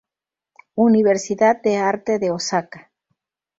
[0.87, 2.91] Universidad de Arte de Osaka